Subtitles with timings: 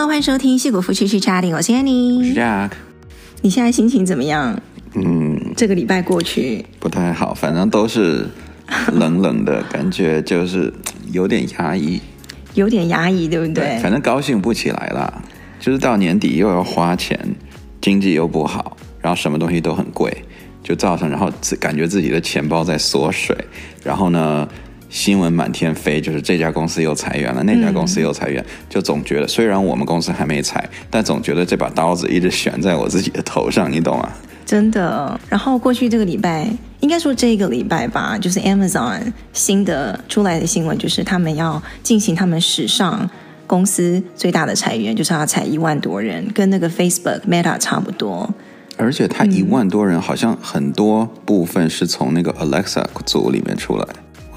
[0.00, 2.70] Hello，欢迎收听《戏谷夫妻去 chatting》，我是 Annie，我是 Jack。
[3.42, 4.58] 你现在心情怎么样？
[4.94, 8.26] 嗯，这个礼拜过去不太好，反正都是
[8.94, 10.72] 冷冷的感觉，就是
[11.12, 12.00] 有点压抑，
[12.54, 13.62] 有点压抑，对不对？
[13.62, 15.22] 对，反正高兴不起来了，
[15.58, 17.36] 就是到年底又要花钱，
[17.82, 20.24] 经济又不好，然后什么东西都很贵，
[20.62, 23.36] 就造成然后自感觉自己的钱包在缩水，
[23.84, 24.48] 然后呢，
[24.90, 34.10] 新闻满天飞，就是这家公司又裁员了，那家公司又裁员，嗯、就总觉得虽然我们公司还没裁，但总觉得这把刀子一直悬在我自己的头上，你懂吗？
[34.44, 35.18] 真的。
[35.28, 36.48] 然后过去这个礼拜，
[36.80, 39.00] 应该说这个礼拜吧，就是 Amazon
[39.32, 43.08] 新的出来的新闻，就是他们要进行他们史上
[43.46, 48.28] 公司最大的裁员，就是要裁一万多人，跟那个 Facebook Meta 差不多。
[48.76, 53.86] 而且他一万多人，好像很多部分是从那个 Alexa 组里面出来。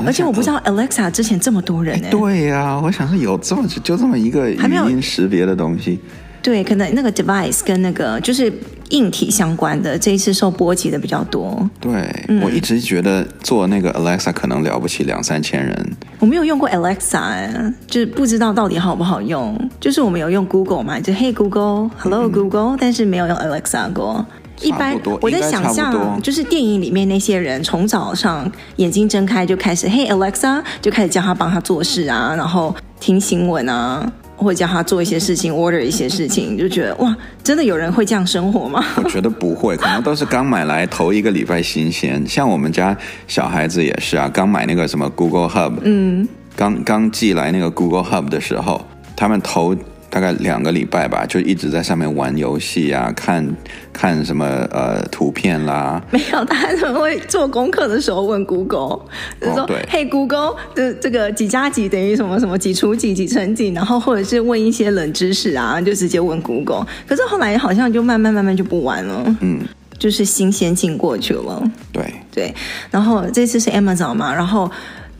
[0.05, 2.07] 而且我不知道 Alexa 之前这么多人呢。
[2.11, 4.57] 对呀、啊，我想说有这么就这么一个语
[4.89, 5.99] 音识别的东西。
[6.41, 8.51] 对，可能那个 device 跟那个就是
[8.89, 11.69] 硬体相关的，这一次受波及的比较多。
[11.79, 11.91] 对，
[12.27, 15.73] 嗯、我一直觉得做那个 Alexa 可能了不起两三千人。
[16.19, 19.57] 我没有用过 Alexa，就是不知道到底好不好用。
[19.79, 24.25] 就是我们有用 Google 嘛，就 Hey Google，Hello Google，、嗯、但是没有用 Alexa 过。
[24.63, 38.83] 一般我在想象，就是电影里面那些人，从早上眼睛睁开就开始，Hey Alexa，就开始叫他帮他做事啊，然后听新闻啊，或者叫他做一些事情，order 一些事情，就觉得哇，真的有人会这样生活吗？
[38.97, 42.23] 我觉得不会，可能都是刚买来头一个礼拜新鲜。
[42.27, 42.95] 像我们家
[43.27, 49.75] 小孩子也是啊，刚买那个什么 Google Hub，嗯，刚刚寄来那个 Google Hub 的时候，他们头。
[50.13, 53.43] 大概两个礼拜吧，就一直在上面玩游戏啊，看
[53.91, 55.99] 看什么呃图片啦。
[56.11, 58.99] 没有，他还会做功课的时候问 Google，
[59.41, 66.85] 就是说，嘿、Google，这这个几加几等于什么什么，几除几几乘几，然后或者是问一些冷知识啊，就直接问 Google。
[67.07, 69.61] 可是后来好像就慢慢慢慢就不玩了，嗯，
[69.97, 71.63] 就是新鲜劲过去了。
[71.91, 72.53] 对对，
[72.91, 74.69] 然后这次是 Amazon 嘛，然后。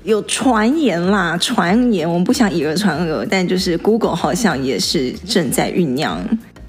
[0.03, 6.21] 有传言啦，传言我们不想以讹传讹，但就是 Google 好像也是正在酝酿，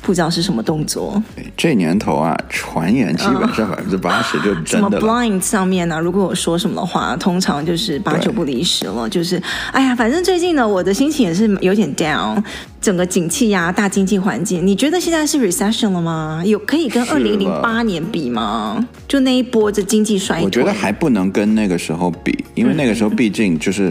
[0.05, 1.21] 不知道是什么动作。
[1.57, 5.01] 这年头啊，传言基本上百分之八十就真的了。
[5.01, 5.99] 什么 Blind 上面呢、啊？
[5.99, 9.09] 如果我说什么的话，通常就是八九不离十了。
[9.09, 9.43] 就是，
[9.73, 12.43] 哎呀，反正最近呢，我的心情也是有点 down。
[12.81, 16.43] 整个景气呀、啊，大经济环境，你觉得现在是 recession 了吗？
[16.45, 18.87] 有可以跟二零零八年比吗？
[19.09, 23.91] 就那一波的经济衰退，我觉得还不能跟那个时候比，因为那个时候毕竟就是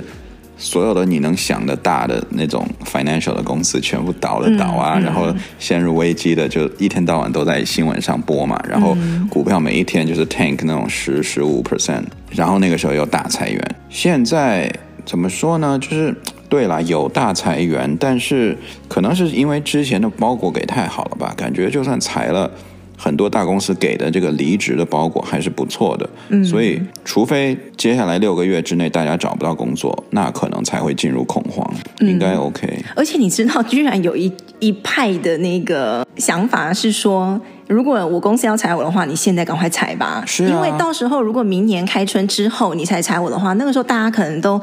[0.64, 5.28] 所有的你能想的大的那种 financial 的公司全部倒了倒啊，嗯、然后
[5.60, 8.96] 陷入危机的就一天到晚都在新闻上播嘛，然后
[9.30, 14.72] 股票每一天就是 tank 那种十十五 percent，然后那个时候又大裁员，现在
[15.06, 15.78] 怎么说呢？
[15.78, 16.16] 就是。
[16.50, 18.56] 对了，有大裁员，但是
[18.88, 21.34] 可能是因为之前的包裹给太好了吧？
[21.36, 22.52] 感觉就算裁了
[23.04, 26.10] 很多大公司给的这个离职的包裹还是不错的。
[26.30, 31.70] 嗯，所以除非接下来六个月之内大家找不到工作，那可能才会进入恐慌。
[32.00, 32.82] 嗯，应该 OK。
[32.96, 37.38] 而且你知道，居然有一一派的那个想法是说，
[37.68, 40.24] 如果我公司要裁我的话，你现在赶快裁吧。
[40.26, 44.62] 是啊，因为到时候如果明年开春之后你才裁我的话，那个时候大家可能都。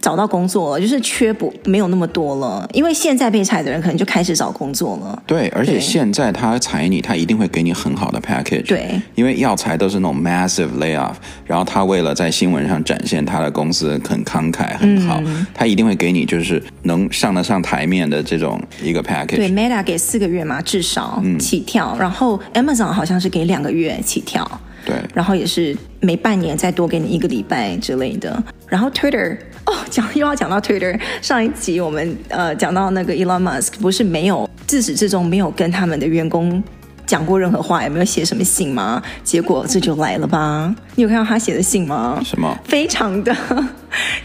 [0.00, 5.22] 找到工作了，就是缺不没有那么多了，因为现在被裁的人可能就开始找工作了。
[5.26, 8.66] 对，而且现在他裁你，他一定会给你很好的 package。
[8.66, 11.14] 对，因为要裁都是那种 massive layoff，
[11.44, 19.36] 然后他为了在新闻上展现他的公司很慷慨很好，嗯，他一定会给你就是能上得上台面的这种一个 package。
[19.36, 24.48] 对，Meta 给四个月嘛，至少起跳，嗯，然后 Amazon 好像是给两个月起跳。
[24.86, 29.36] 对，然后也是每半年再多给你一个礼拜之类的，然后 Twitter。
[29.68, 30.98] 哦，讲又要讲到 Twitter。
[31.20, 36.62] 上一集我们呃讲到那个 Elon Musk，不是没有自始至终没有跟他们的员工
[37.08, 39.02] 讲过任何话，也没有写什么信吗？
[39.24, 40.72] 结果这就来了吧？
[40.94, 42.20] 你有看到他写的信吗？
[42.22, 42.56] 什么？
[42.64, 43.34] 非常的。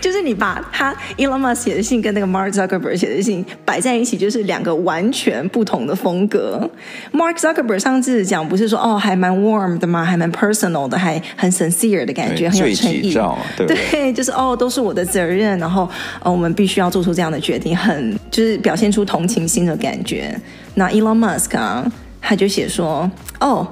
[0.01, 6.69] 就是你把他 Elon Musk 写的信跟那个 Mark Zuckerberg 写的信摆在一起，就是两个完全不同的风格。
[7.13, 10.03] Mark Zuckerberg 上次讲不是说哦还蛮 warm 的吗？
[10.03, 13.13] 还蛮 personal 的，还很 sincere 的感觉，很有诚意。
[13.55, 15.89] 对，对，就是哦都是我的责任，然后
[16.21, 20.37] 呃我们必须要做出这样的决定，很就是表现出同情心的感觉。
[20.75, 21.89] 那 Elon Musk 啊，
[22.23, 23.67] 他就写说哦。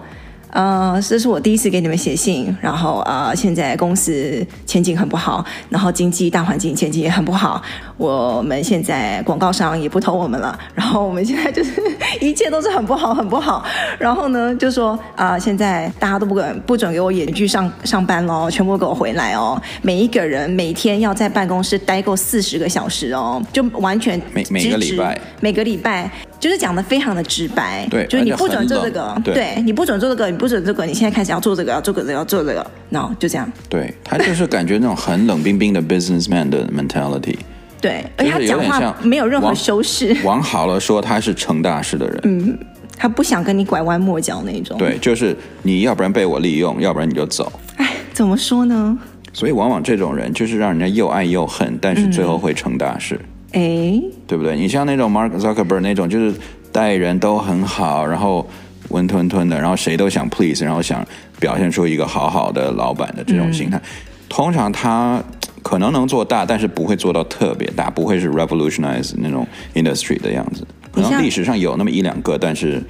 [0.54, 7.62] 呃，这是我第一次给你们写信，然后呃，现在公司前景很不好，然后经济大环境前景也很不好，
[7.96, 11.82] 我们现在广告商也不投我们了，然后我们现在就是
[12.20, 13.64] 一切都是很不好，很不好。
[13.98, 26.12] 然后呢，就说啊、呃，现在大家都不准不准给我远距上上班喽，全部给我回来哦，每一个人每天要在办公室待够四十个小时哦，就完全每每个礼拜，每个礼拜。
[26.42, 33.50] 就是讲的非常的直白，对，就是你不准做这个，对，对你不准做这个，你不准这个，你现在开始要做这个，要做这个，要做这个，然后就这样。
[33.70, 37.38] 对，他就是感觉那种很冷冰冰的 businessman 的 mentality。
[37.80, 40.18] 对，而且他讲话没有任何修饰。
[40.26, 42.20] 往好了说，他是成大事的人。
[42.24, 42.58] 嗯，
[42.98, 44.78] 他不想跟你拐弯抹角那种。
[44.80, 47.52] 对，就是你要不然被我利用，要不然你就走。
[47.78, 48.98] 哎，怎么说呢？
[49.34, 53.20] 所以往往这种人就是让人家又爱又恨，但是最后会成大事。
[53.52, 54.56] 哎、嗯，对不对？
[54.56, 56.34] 你像那种 Mark Zuckerberg 那种，就是
[56.72, 58.48] 待人都很好，然后
[58.90, 61.06] 温吞吞的，然后谁都想 please，然后想
[61.40, 63.78] 表现出一个好好的老板的这种心态。
[63.78, 63.82] 嗯、
[64.30, 65.22] 通常他。
[65.64, 70.66] 可能能做大，但是不会做到特别大，不会是 revolutionize 那种 industry 的样子。
[70.92, 72.82] 可能历史上有那么一两个，但是，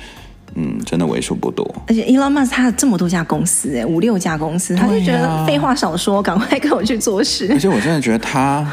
[0.55, 1.69] 嗯，真的为数不多。
[1.87, 7.49] 而且 Elon Musk 他有这么多家公司，哎，五六家公司，他就觉得废话少说，赶快跟我去做事。
[7.51, 8.65] 而且我真的觉得他。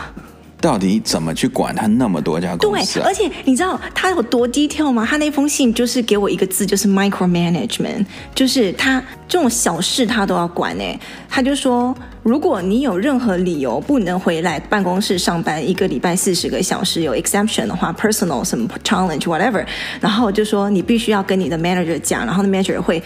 [0.61, 3.05] 到底怎么去管他那么多家公司啊？
[3.05, 5.07] 对，而且你知道他有多 detail 吗？
[5.09, 10.99] 他那封信就是给我一个字，就是 micromanagement，就是他这种小事他都要管哎。
[11.29, 11.95] 他就说，
[12.25, 19.65] 如果你有任何理由不能回来办公室上班一个礼拜四十个小时，有 exception 的话，personal 什么 challenge whatever，
[20.01, 23.01] 然后就说你必须要跟你的 manager 讲，然后那 manager 会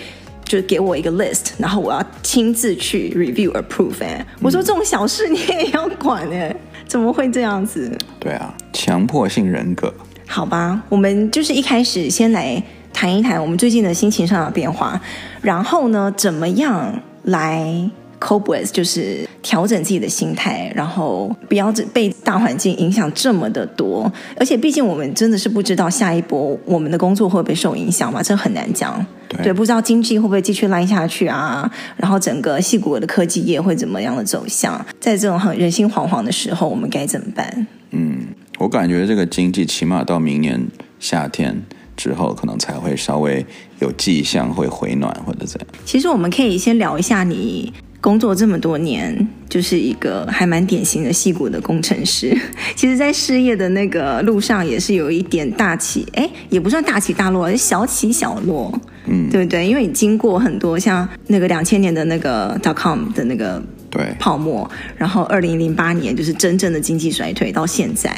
[0.45, 4.03] 就给我一个 list，然后我要亲自去 review approve。
[4.03, 6.57] 哎，我说这种小事你也要管诶。
[6.87, 7.97] 怎么会这样子？
[8.19, 9.93] 对啊，强迫性人格。
[10.27, 12.63] 好吧，我们就是一开始先来
[12.93, 15.01] 谈一谈我们最近的心情上的变化，
[15.41, 17.91] 然后呢，怎么样来
[18.23, 24.11] cope with，就是调整自己的心态，然后不要被大环境影响这么的多。
[24.39, 29.05] 而且，毕竟我们真的是不知道下一波我们的工作会不会受影响嘛，这很难讲。
[29.29, 31.69] 对，对，不知道经济会不会继续烂下去啊？
[31.97, 34.85] 然后整个戏骨的科技业会怎么样的走向？
[35.01, 37.67] 在这种很人心惶惶的时候，我们该怎么办？
[37.91, 38.29] 嗯，
[38.59, 40.65] 我感觉这个经济起码到明年
[41.01, 41.61] 夏天
[41.97, 43.45] 之后，可能才会稍微
[43.81, 45.69] 有迹象会回暖或者怎样。
[45.85, 47.73] 其实我们可以先聊一下你。
[48.03, 52.37] 工作这么多年，就是一个还蛮典型的戏骨的工程师。
[52.75, 58.77] 其实，在事业的那个路上，也是有一点大起，哎，也不算大起大落，是小起小落，
[59.07, 59.65] 嗯，对不对？
[59.65, 68.13] 因为你经过很多像那个两千年的那个 dot com 的那个对泡沫，然后二零零八年就是真正的经济衰退，到现在。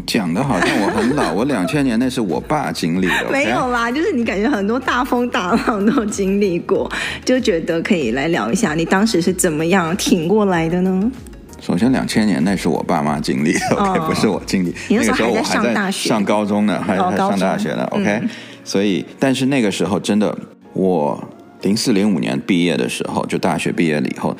[0.00, 3.26] 你讲的好像我很老， 我两千年那是我爸经历的。
[3.30, 6.90] 没有啦，就是你感觉很多大风大浪都经历过，
[7.24, 11.12] 就觉得可以来聊一下，你当时是怎么样挺过来的呢？
[11.60, 14.74] 首先，两千年那是我爸妈经历的，OK，哦，不是我经历。
[14.88, 18.28] 那个时候我还在上高中呢，还还上大学呢，OK，嗯。
[18.64, 20.34] 所以，但是那个时候真的，
[20.72, 21.22] 我
[21.62, 24.34] 零四零五年毕业的时候，就大学毕业了以后。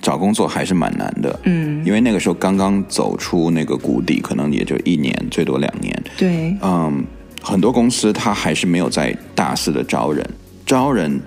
[0.00, 6.02] 找工作还是蛮难的，嗯，因为那个时候刚刚走出那个谷底，可能也就一年，最多两年。
[6.16, 7.04] 对，嗯，
[7.42, 10.24] 很多公司它还是没有在大肆的招人，
[10.64, 11.20] 招人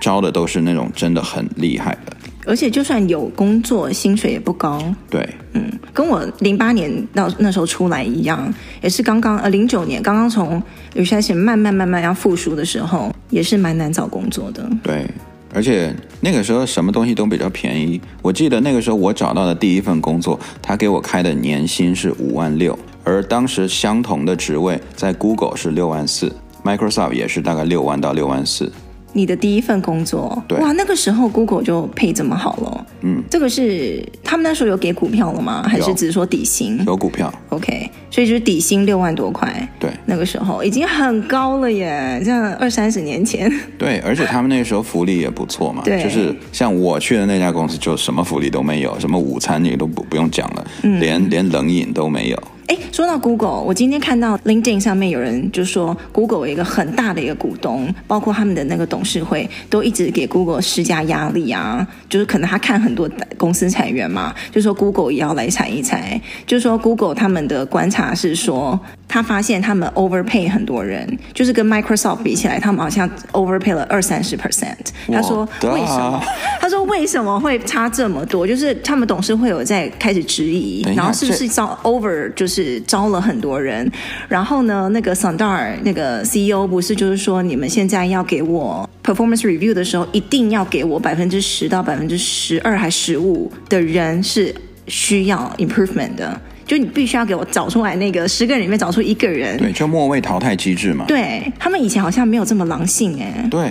[0.00, 2.16] 招的都是那种真的很厉害的，
[2.46, 4.82] 而且就算有工作，薪水也不高。
[5.10, 8.52] 对，嗯，跟我零八年到那时候出来一样，
[8.82, 10.62] 也是刚刚呃零九年刚刚从
[10.94, 14.68] recession 慢慢慢慢要复苏的时候，也是蛮难找工作的。
[14.82, 15.06] 对。
[15.54, 18.00] 而且那个时候什么东西都比较便宜。
[18.22, 26.34] 我记得那个时候我找到的第一份工作，他给我开的年薪是五万六，而当时相同的职位在 Google 是六万四
[26.64, 28.70] ，Microsoft 也是大概六万到六万四。
[29.12, 32.86] 你的第一份工作，对，哇，那个时候 Google 就配这么好了。
[33.00, 35.64] 嗯，这个是他们那时候有给股票了吗？
[35.66, 36.78] 还是只是说底薪？
[36.86, 37.32] 有股票。
[37.48, 39.68] OK，所以就是底薪六万多块。
[39.80, 43.50] 对，那个时候已经很高了耶，这样二三十年前。
[43.78, 45.82] 对，而且他们那个时候福利也不错嘛。
[45.84, 52.42] 对，就是像我去的那家公司，就什么福利都没有，什么午餐你都不不用讲了，嗯、连连冷饮都没有。
[52.68, 63.08] 哎，说到 Google，我今天看到 LinkedIn 上面有人就说，Google 有一个很大的一个股东，包括他们的那个董事会都一直给 Google 施加压力啊，就是可能他看很多
[63.38, 74.76] 公司裁员嘛，就说 Google 也要来裁一裁，就是说 Google 他们的观察是说，他发现他们 overpay 很多人，就是跟 Microsoft 比起来，他们好像 overpay 了二三十 percent。
[75.10, 76.22] 他说为什么？
[76.60, 78.46] 他说为什么会差这么多？
[78.46, 82.57] 就是他们董事会有在开始质疑，然后是不是招 over 就是。
[82.64, 83.88] 是招了很多人，
[84.28, 94.52] 然后呢，那个 Sundar 那个 CEO 不是就是说，你们现在要给我 performance review 的时候，一定要给我百分之十到百分之十二还十五的人是
[94.88, 101.04] 需要 improvement 的，就你必须要给我找出来那个十个人里面找出一个人，对，就末位淘汰机制嘛。
[101.06, 103.46] 对，他们以前好像没有这么狼性哎。
[103.48, 103.70] 对，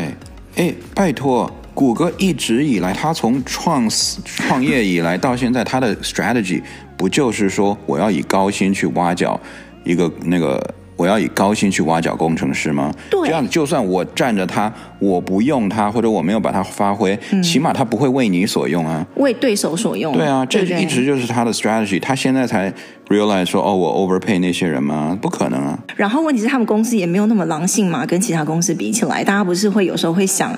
[0.55, 3.87] 哎，拜托，谷歌一直以来，他从创
[4.25, 6.59] 创业以来到现在，他的 strategy。
[6.97, 9.39] 不就是说，我要以高薪去挖角
[9.83, 10.59] 一个那个
[10.95, 12.91] 我要以高薪去挖角工程师吗？
[13.11, 20.17] 对，这样就算我占着他，我不用他，或者我没有把他发挥，嗯、起码他不会为你所用啊，为对手所用。
[20.17, 22.01] 对啊，这一直就是他的 strategy。
[22.01, 22.73] 他现在才
[23.09, 25.15] realize 说，哦，我 overpay 那些人吗？
[25.21, 25.77] 不可能啊。
[25.95, 30.51] 然后问题是，他们公司也没有那么狼性嘛，跟其他公司比起来，大家不是会有时候会想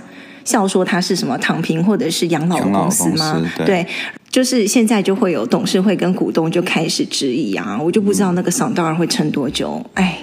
[0.50, 3.40] 笑说他是什么躺平或者是养老公司吗？
[3.58, 3.66] 对。
[3.66, 3.88] 对
[4.32, 9.84] 就是现在就会有董事会跟股东就开始质疑啊，我就不知道那个桑道尔会撑多久。
[9.96, 10.20] 哎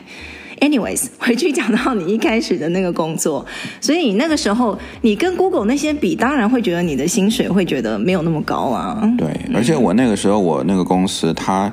[0.61, 3.45] ，anyways，回去讲到你一开始的那个工作，
[3.81, 9.03] 所以你那个时候你跟 Google 那些比，当然会觉得你的薪水会觉得没有那么高啊。
[9.19, 11.73] 对，而且我那个时候我那个公司，他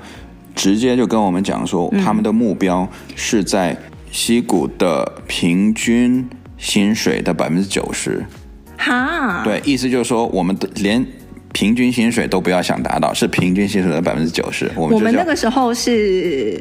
[0.55, 3.77] 直接就跟我们讲说，他们的目标是在
[4.09, 8.25] 西谷的平均薪水的百分之九十。
[8.83, 11.05] 哈，对，意思就是说我们的连。
[11.53, 14.65] 平均薪水都不要想达到，是平均薪水的百分之九十。
[14.75, 16.59] 我们，我们那个时候是，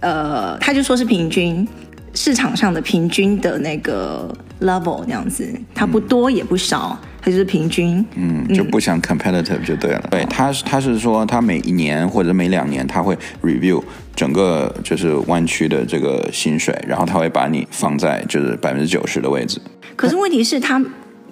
[0.00, 1.64] 呃，他就说是平均
[2.12, 8.04] 市场上的平均的那个 level 这样子，它不多也不少，它就是平均。
[8.16, 10.00] 嗯，就不想 competitive 就对了。
[10.06, 13.80] 嗯、对，他他是说他每一年或者每两年他会 review
[14.16, 19.60] 整个就是湾区的这个薪水，然后他会把你放在就是百分之九十的位置。
[19.94, 20.84] 可是问题是，他。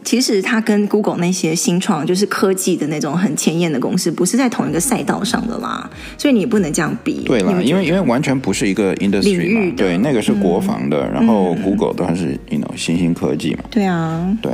[0.03, 7.23] 其实它跟 Google 那些新创就是科技的那种很前沿的公司，不是在同一个赛道上的啦，所以你不能这样比。
[7.25, 13.65] 对啦，因为因为完全不是一个 industry 嘛，对，那个是国防的，嗯、然后 Google 都是 you know 新兴科技嘛。
[13.71, 14.53] 对啊，对，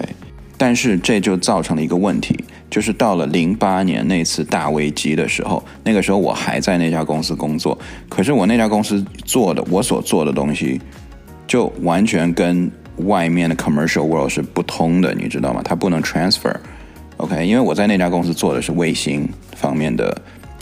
[0.58, 2.36] 但是这就造成了一个问题，
[2.68, 10.80] 就是到了零八年那次大危机的时候，那个时候我还在那家公司工作，可是我那家公司做的我所做的东西，
[11.46, 12.70] 就完全跟。
[12.98, 15.60] 外面的 commercial world 是不通的，你知道吗？
[15.64, 17.42] 它不能 transfer，OK？Okay？
[17.44, 20.16] 因为我在那家公司做的是卫星方面的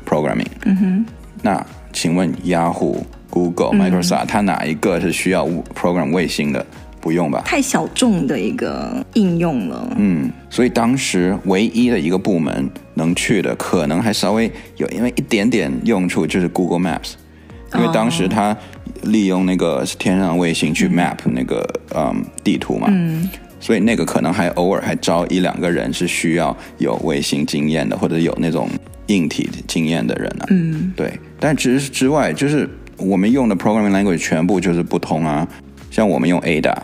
[0.09, 0.47] programming。
[0.65, 1.07] 嗯哼。
[1.43, 2.97] 那请问 Yahoo、
[3.31, 6.65] Google、Microsoft，它哪一个是需要 program 卫星的？
[7.01, 7.43] 不用吧？
[7.45, 9.95] 太小众的一个应用了。
[9.99, 17.13] 嗯，所以当时唯一的一个部门能去的，可能还稍微有因为一点点用处，就是 Google Maps，
[17.75, 18.57] 因为当时他。
[19.09, 21.63] 利用那个天上卫星去 map 那个
[21.95, 23.29] 嗯地图嘛，嗯，
[23.61, 28.67] 所以那个可能还偶尔还招一两个人是需要有卫星经验的或者有那种
[29.09, 31.13] 硬体经验的人啊，嗯，对。
[31.39, 32.67] 但之之外，就是
[32.97, 35.47] 我们用的 programming language 全部就是不通啊，
[35.91, 36.75] 像我们用 Ada，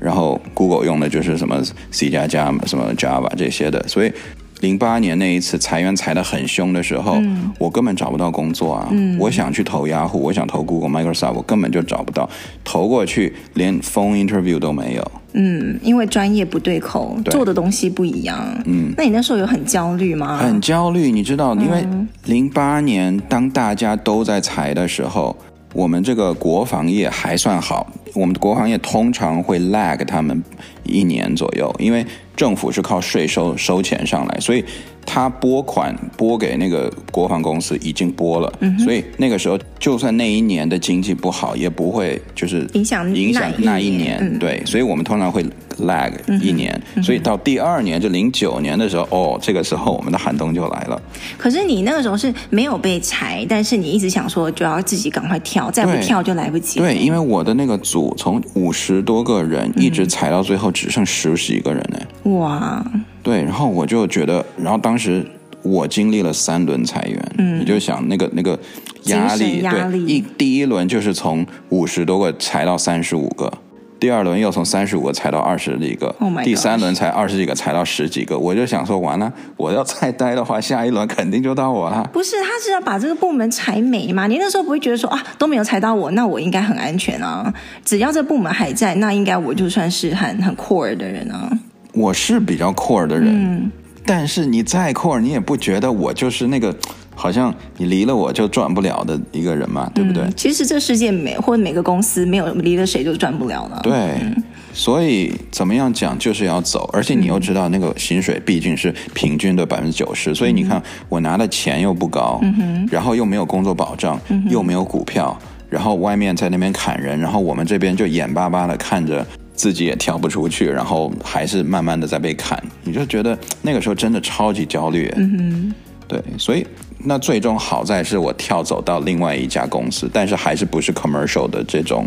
[0.00, 1.62] 然后 Google 用的就是什么
[1.92, 4.12] C 加加什么 Java 这些的，所以。
[4.60, 8.88] 零八年那一次裁员裁得很凶的时候，嗯，我根本找不到工作啊！
[8.90, 12.28] 嗯，我想去投雅虎，我想投 Google、Microsoft，我根本就找不到，
[12.64, 15.12] 投过去连 phone interview 都没有。
[15.34, 18.38] 嗯，因为专业不对口，对，做的东西不一样。
[18.64, 20.38] 嗯，那你那时候有很焦虑吗？
[20.38, 21.86] 很焦虑，你知道，因为
[22.24, 25.36] 零八年当大家都在裁的时候，
[25.74, 30.42] 我们这个国防业还算好，我们的国防业通常会 lag 他们
[30.88, 32.04] 一年左右，因为。
[32.38, 34.64] 政府是靠税收收钱上来，所以
[35.04, 45.44] 他拨款拨给那个国防公司已经拨了，嗯，所以那个时候就算那一年的经济不好，也不会就是影响影响那一年，嗯，对，所以我们通常会
[45.80, 51.02] lag 一年，嗯，所以到第二年就零九年的时候，哦，这个时候我们的寒冬就来了。
[51.36, 56.78] 可是你那个时候是没有被裁，但是你一直想说就要自己赶快跳，再不跳就来不及。
[56.78, 62.32] 对，因为我的那个组从五十多个人一直裁到最后只剩十几个人呢。
[62.36, 62.84] 哇，
[63.22, 65.26] 对，然后我就觉得，然后当时
[65.62, 68.56] 我经历了三轮裁员，嗯，你就想那个那个
[69.04, 73.52] 压力，压力，对，一第一轮就是从五十多个裁到三十五个，
[74.00, 82.08] 第二轮又从三十五个裁到二十几个，oh、第三轮才二十几个裁到十几个，我就想说完了，我要再待的话，下一轮肯定就到我了。
[82.12, 84.26] 不是，他是要把这个部门裁没嘛？
[84.26, 87.52] 你那时候不会觉得说啊都没有裁到我，那我应该很安全啊？
[87.84, 91.50] 只要这部门还在，那应该我就算是很很 core 的人啊。
[91.94, 93.72] 我是比较 core 的人，嗯，
[94.08, 96.74] 但是你再 core，你也不觉得我就是那个
[97.14, 100.22] 好像你离了我就转不了的一个人嘛，对不对？
[100.22, 103.78] 嗯，其实这世界每或者每个公司没有离了谁就转不了了。
[103.82, 115.38] 对，嗯，所以怎么样讲就是要走，而且你又知道那个薪水毕竟是平均的百分之九十，所以你看我拿的钱又不高，嗯，然后又没有工作保障，嗯，又没有股票，
[115.68, 119.26] 然后外面在那边砍人，然后我们这边就眼巴巴的看着。
[119.58, 125.12] 自己也跳不出去，然后还是慢慢的在被砍，你就觉得那个时候真的超级焦虑。
[125.16, 125.74] 嗯哼，
[126.06, 126.64] 对，所以
[127.00, 132.06] 那最终好在是我跳走到另外一家公司，但是还是不是 commercial 的这种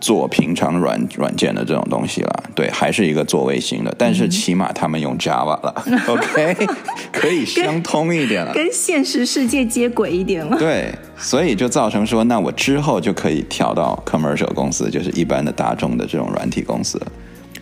[0.00, 6.66] 做平常软软件的这种东西了，对，还是一个做卫星的，但是起码他们用 Java 了、嗯、，OK，
[7.12, 16.96] 可以相通一点了，跟现实世界接轨一点了，对，所以就造成说，那我之后就可以跳到 commercial 公司，就是一般的大众的这种软体公司。
[16.98, 17.06] 了，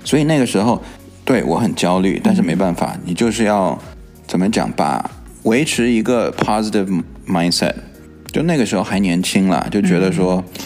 [0.05, 0.81] 所以那个时候
[1.25, 3.77] 对我很焦虑，但是没办法，你就是要
[4.29, 5.11] 怎么讲吧，
[5.43, 7.75] 维持一个 positive mindset，
[8.31, 10.45] 就那个时候还年轻啦，就觉得说。
[10.47, 10.63] 嗯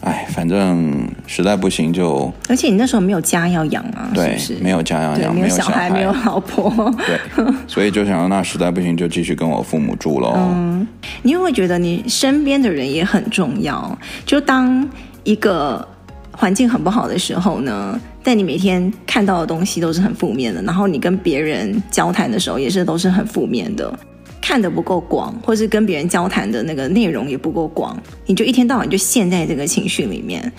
[0.00, 2.32] 哎，反正实在不行就……
[2.48, 6.72] 而且你那时候没有家要养啊，对，是是没有家要养，没有小孩，没有老婆，
[7.06, 10.32] 对，所以就想说，那实在不行就继续跟我父母住喽。
[10.36, 10.86] 嗯，
[11.22, 13.98] 你会觉得你身边的人也很重要？
[14.24, 14.88] 就当
[15.24, 15.86] 一个
[16.32, 23.92] 环境很不好的时候呢，但你每天看到的东西都是很负面的，然后你跟别人交谈的时候也是都是很负面的。
[24.40, 30.52] 看的不够广，或是跟别人交谈的那个内容也不够广，你就一天到晚就陷在这个情绪里面，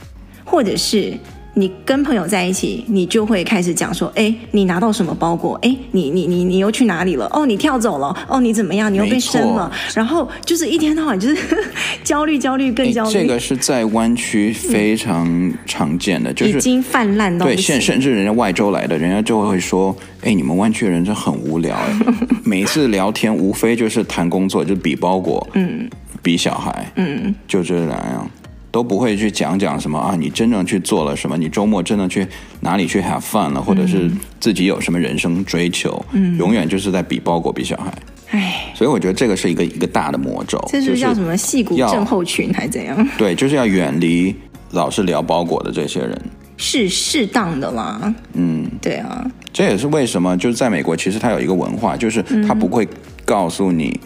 [0.45, 1.17] 或者是。
[1.53, 5.55] 你跟朋友在一起，你就会开始讲说：“哎，你拿到什么包裹？
[5.61, 7.29] 哎，你你你你又去哪里了？
[7.33, 8.15] 哦，你跳走了？
[8.29, 8.91] 哦，你怎么样？
[8.91, 9.69] 你又被生了？
[9.93, 11.37] 然后就是一天到晚就是
[12.05, 13.11] 焦虑，焦虑，更焦虑。
[13.11, 21.77] 这个是在湾区非常常见的，嗯、就是已经泛滥到对，甚甚至人家外州来的，人家就会说：哎，你们湾区的人真很无聊。
[22.45, 25.89] 每次聊天无非就是谈工作，就比包裹，嗯，
[26.23, 28.29] 比小孩，嗯，就这两样。”
[28.71, 31.37] 都不会去讲讲什么啊，你真正去做了什么？
[31.37, 32.25] 你周末真的去
[32.61, 33.61] 哪里去 have fun 了？
[33.61, 34.09] 或者是
[34.39, 36.03] 自己有什么人生追求？
[36.13, 37.93] 嗯，永远就是在比包裹比小孩。
[38.29, 40.57] 唉，所以我觉得这个是一个一个大的魔咒。
[40.69, 41.35] 这是叫什么？
[41.35, 43.07] 戏骨症候群还是怎样？
[43.17, 44.33] 对，就是要远离
[44.71, 46.17] 老是聊包裹的这些人。
[46.55, 48.13] 是适当的啦。
[48.33, 49.29] 嗯，对啊。
[49.51, 52.87] 这也是为什么就是在美国，其实它有一个文化，就是他不会
[53.25, 53.99] 告诉你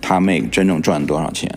[0.00, 1.50] 他 make 真正赚多少钱，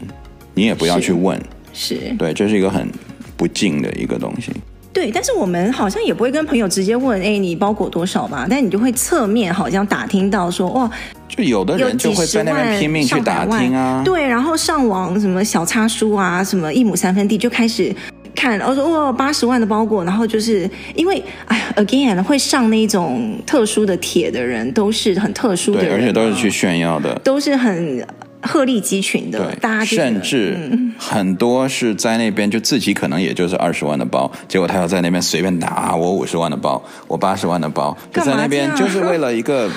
[0.55, 1.39] 你也不要去问。
[1.79, 2.89] 是对，这是一个很
[3.37, 4.51] 不敬的一个东西。
[4.91, 8.47] 对，但是我们好像也不会跟朋友直接问，哎，你包裹多少吧？
[8.49, 10.89] 但你就会侧面好像打听到说，哇，
[11.27, 14.01] 就有的人就会在那边拼命去打听啊。
[14.03, 17.95] 对，然后上网什么小插书啊，什么一亩三分地就开始
[18.33, 28.03] 看，然后说哇，八十万的包裹，然后就是因为哎，again 会上那种特殊的帖的人都是很特殊的人，对，而且都是去炫耀的，都是很。
[28.41, 30.55] 鹤立鸡群的，大家甚至
[30.97, 39.69] 很多是在那边就自己可能也就是二十万的包，结果他要在那边随便拿我五十万的包，我八十万的包，就在那边就是为了一个。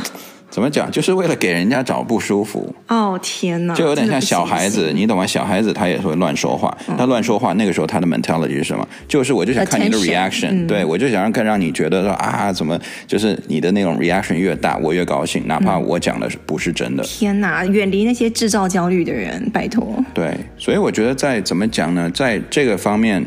[0.50, 0.90] 怎么讲？
[0.90, 2.74] 就是为了给人家找不舒服。
[2.88, 3.74] 哦天哪！
[3.74, 5.24] 就有点像小孩子，你懂吗？
[5.24, 8.86] 小孩子他也会乱说话，嗯、他乱说话，那个时候他的 mentality 是什么？
[9.06, 17.04] 就是我就想看你的 reaction，、嗯、对我就想让看让你觉得说啊，怎么就是你的那种 reaction 越大，我越高兴，哪怕我讲的不是真的。
[17.04, 17.64] 天哪！
[17.64, 20.02] 远离那些制造焦虑的人，拜托。
[20.12, 22.10] 对，所以我觉得在怎么讲呢？
[22.10, 23.24] 在这个方面，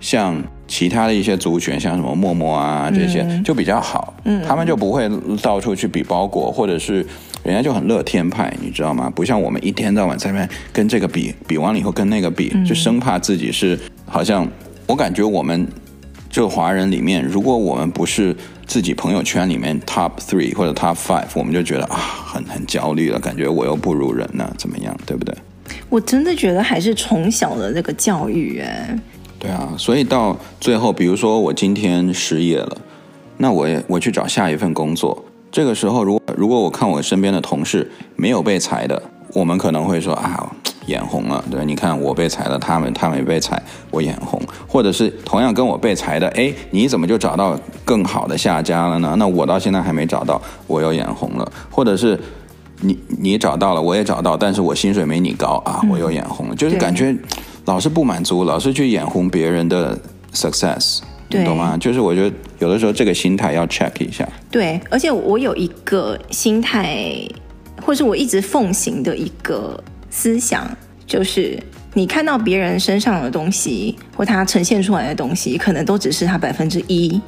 [0.00, 0.42] 像。
[0.66, 5.08] 其他的一些族群，像什么陌陌啊这些，嗯、就比较好，嗯，他们就不会
[5.42, 7.06] 到处去比包裹，或者是
[7.42, 9.10] 人家就很乐天派，你知道吗？
[9.14, 14.48] 不像我们一天到晚在那边跟这个比，比完了以后跟那个比，就生怕自己是好像，
[14.86, 15.66] 我感觉我们
[16.30, 18.34] 就华人里面，如果我们不是
[18.66, 25.34] 自己朋友圈里面 top three 或者 top five，我们就觉得啊，很很焦虑了，感觉我又不如人呢，怎么样，对不对？
[25.88, 28.98] 我真的觉得还是从小的这个教育，哎。
[29.44, 32.78] 对啊，所以到最后，比如说我今天失业了，
[33.36, 35.22] 那我也我去找下一份工作。
[35.52, 39.02] 这个时候，如果如果我看我身边的同事没有被裁的，
[39.34, 40.50] 我们可能会说啊，
[40.86, 41.44] 眼红了。
[41.50, 44.40] 对，你看我被裁了，他们他没被裁，我眼红。
[44.66, 47.54] 或者是同样跟我被裁的，哎，你怎么就找到
[47.84, 49.14] 更好的下家了呢？
[49.18, 51.52] 那我到现在还没找到，我又眼红了。
[51.70, 52.18] 或者是
[52.80, 56.54] 你你找到了，我也找到，但是我薪水没你高啊，我又眼红了。
[56.54, 57.14] 嗯，就是感觉。
[57.66, 59.98] 老是不满足，老是去眼红别人的
[60.32, 61.76] success，你懂吗？
[61.78, 64.28] 就是我觉得有的时候这个心态要 check 一下。
[64.50, 67.16] 对，而且我有一个心态，
[67.82, 70.70] 或是我一直奉行的一个思想，
[71.06, 71.58] 就是
[71.94, 77.20] 你看到别人身上的东西，或他呈现出来的东西，可能都只是他百分之一。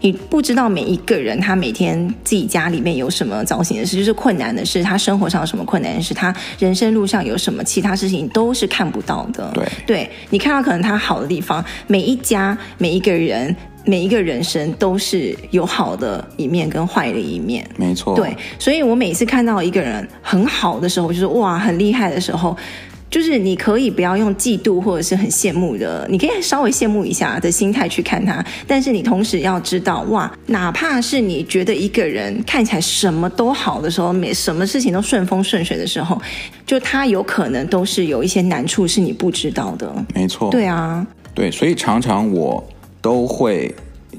[0.00, 9.50] 你不知道每一个人他每天自己家里面有什么糟心的事，就是困难的事，他生活上有什么困难的事，他人生路上有什么其他事情都是看不到的。
[9.54, 13.54] 对，对你看到可能他好的地方，每一家每一个人
[13.84, 17.66] 每一个人生都是有好的一面跟坏的一面。
[17.76, 18.14] 没错。
[18.14, 22.56] 对，所以我每次看到一个人很好的时候，就是哇很厉害的时候。
[23.08, 36.20] 就是你可以不要用嫉妒或者是很羡慕的，你可以稍微羡慕一下的心态去看他，但是你同时要知道，哇，哪怕是你觉得一个人看起来什么都好的时候，每什么事情都顺风顺水的时候，
[36.66, 39.90] 就他有可能都是有一些难处是你不知道的。
[40.14, 40.50] 没错。
[40.50, 41.06] 对啊。
[41.34, 42.66] 对，所以常常我
[43.00, 43.72] 都会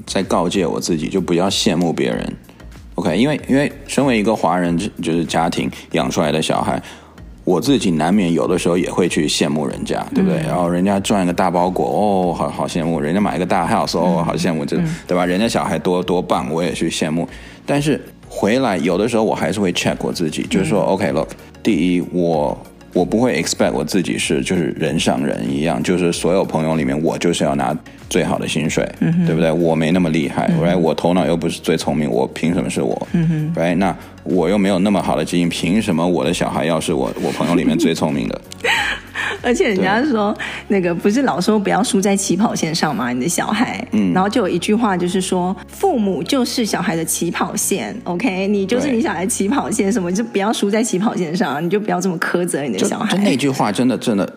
[0.06, 2.32] 在告诫我自己，就不要羡慕别人。
[2.94, 6.82] OK，因为因为身为一个华人就是家庭养出来的小孩，
[7.48, 10.38] 我自己难免有的时候也会去羡慕人家，对不对？
[10.40, 15.24] 嗯、然后人家赚一个大包裹，哦，好好羡慕；人家买一个大 house，哦，好羡慕，这、嗯、对吧？
[15.24, 17.26] 人家小孩多多棒，我也去羡慕。
[17.64, 21.28] 但是回来有的时候我还是会 check 我自己，就是说、嗯、OK，look，
[21.62, 22.56] 第一我。
[22.94, 27.76] 我不会 expect 我自己是就是人上人一样，就是所有朋友里面我就是要拿
[28.08, 29.52] 最好的薪水，嗯、对不对？
[29.52, 33.06] 我没那么厉害，嗯、哼我头脑又不是最聪明，我凭什么是我
[33.54, 33.76] ？right?
[33.76, 33.94] 那
[34.28, 38.40] 我又没有那么好的基因，凭什么我的小孩要是我我朋友里面最聪明的？
[39.40, 40.36] 而且人家说
[40.66, 43.12] 那个不是老说不要输在起跑线上吗？
[43.12, 53.16] 你的小孩，嗯，然后就有一句话就是说，父母就是小孩的起跑线，OK，你就是你小孩的起跑线，什么就不要输在起跑线上，你就不要这么苛责你的小孩。
[53.16, 54.28] 就那句话真的真的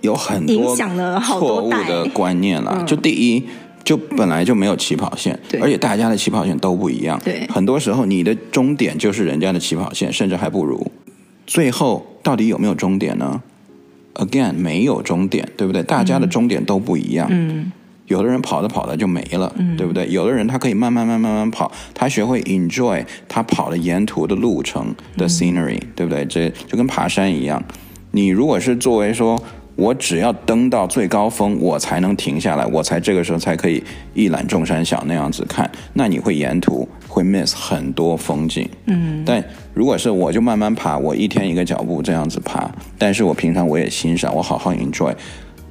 [0.00, 2.82] 有很多影响了错误的观念了。
[2.84, 3.44] 就第一，
[3.84, 7.20] 就本来就没有起跑线，对而且大家的起跑线都不一样。
[7.24, 10.90] 对，很多时候你的终点就是人家的起跑线，甚至还不如。
[11.46, 13.42] 最后到底有没有终点呢
[14.14, 15.82] ？Again，没有终点，对不对？
[15.82, 17.26] 大家的终点都不一样。
[17.30, 17.72] 嗯，
[18.06, 20.06] 有的人跑着跑着就没了，嗯，对不对？
[20.10, 26.24] 有的人他可以慢慢慢慢慢慢跑，他学会 enjoy 他跑的沿途的路程的 scenery，嗯，对不对？
[26.26, 27.62] 这就跟爬山一样。
[28.10, 29.40] 你如果是作为说，
[29.78, 33.80] 我只要登到最高峰，我才能停下来，我才这个时候才可以
[34.12, 38.68] 一览众山小那样子看，那你会沿途会 miss 很多风景。
[38.86, 39.42] 嗯，但。
[39.74, 45.14] 如果是我就慢慢爬，我一天一个脚步这样子爬，但是我平常我也欣赏，我好好 enjoy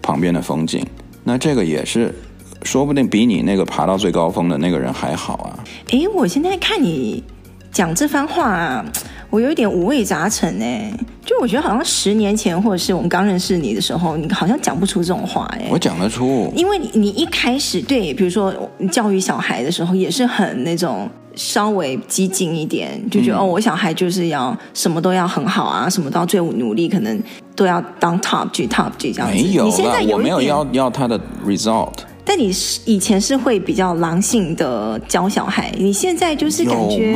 [0.02, 0.82] 旁边的风景，
[1.26, 2.16] 那这个也是
[2.64, 5.60] 说不定比你那个爬到最高峰的那个人还好啊。
[5.90, 7.22] 诶，我现在看你
[7.70, 8.86] 讲这番话，
[9.30, 10.92] 我有一点五味杂陈哎，
[11.26, 15.68] 就我觉得好像十年前或者是我们刚认识你的时候，你好像讲不出这种话哎。
[15.70, 18.54] 我讲得出，因为你一开始对，比如说
[18.92, 21.10] 教育小孩的时候也是很那种。
[21.40, 27.24] 稍微激进一点，就觉得、嗯、哦，我小孩就是要什么都要很好啊，什么都要最努力，可能
[27.56, 29.36] 都要当 top G top G 这样子。
[29.36, 31.94] 没有，你现在有我没有要要他的 result。
[32.28, 37.16] 但你是以前是会比较狼性的教小孩，你现在就是感觉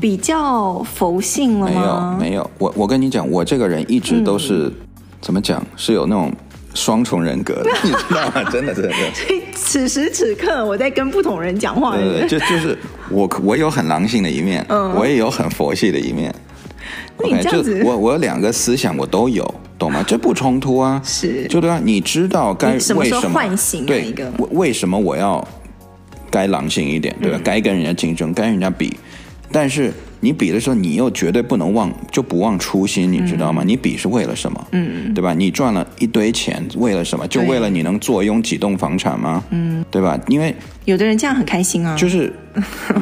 [0.00, 2.16] 比较佛性了吗？
[2.18, 2.50] 没有，没有。
[2.58, 4.72] 我我跟你讲，我这个人一直都是、嗯、
[5.20, 6.32] 怎么讲，是有那种。
[6.74, 8.42] 双重人格的，你知道吗？
[8.50, 8.90] 真的，真的。
[9.12, 11.94] 所以此时此刻，我在跟不同人讲话。
[11.94, 12.78] 对对，就就是
[13.10, 16.34] 我，我有很狼性的一面，嗯，我也有很佛系的一面。
[17.18, 19.44] 那你这样子我我有两个思想，我都有，
[19.82, 20.04] 懂吗？
[20.06, 21.80] 这不冲突啊，是，就对啊。
[21.82, 24.30] 你知道该为什么唤醒对一个？
[24.50, 25.46] 为什么我要
[26.30, 27.14] 该狼性一点？
[27.20, 27.38] 对吧？
[27.38, 28.96] 嗯、该跟人家竞争，该跟人家比，
[29.50, 29.92] 但是。
[30.24, 33.64] 你比的时候，你又绝对不能忘，就不忘初心，你知道吗？
[33.64, 34.68] 嗯、你比是为了什么？
[34.70, 35.34] 嗯，对吧？
[35.34, 37.26] 你赚了一堆钱，为了什么？
[37.26, 39.42] 就为了你能坐拥几栋房产吗？
[39.50, 40.16] 嗯，对吧？
[40.28, 41.96] 因为有的人这样很开心啊。
[41.96, 42.32] 就是，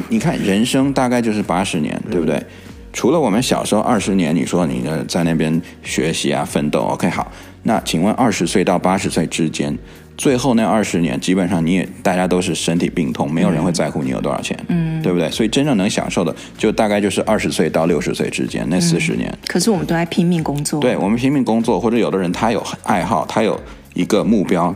[0.09, 2.37] 你看人生大概就是八十年，对不对？
[2.37, 2.45] 嗯、
[2.93, 7.31] 除了我们小时候二十年，你说你在那边学习啊、奋斗，OK，好。
[7.63, 9.77] 那请问二十岁到八十岁之间？
[10.17, 15.29] 最后那二十年，基本上你也大家都是身体病痛，没有人会在乎你有多少钱，嗯，对不对？
[15.31, 19.31] 所以真正能享受的，就大概就是二十岁到六十岁之间那四十年。
[19.47, 23.59] 可是我们都在拼命工作，对，我们拼命工作，或者有的人他有爱好，他有
[23.93, 24.75] 一个目标，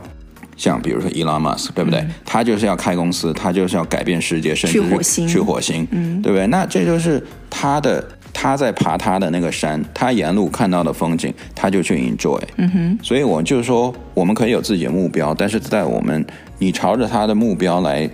[0.56, 2.00] 像比如说 Elon Musk，对不对？
[2.00, 6.46] 嗯，他就是要开公司，他就是要改变世界，甚至去火星，去火星，嗯，对不对？
[6.46, 8.04] 那这就是他的。
[8.38, 12.38] 他在爬他的那个山，他沿路看到的风景，他就去 enjoy。
[12.56, 16.22] 嗯哼，所以我就说，我们可以有自己的目标，但是在我们
[16.58, 18.08] 你朝着他的目标来